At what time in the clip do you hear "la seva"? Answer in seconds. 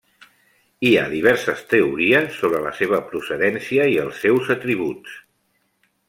2.67-2.99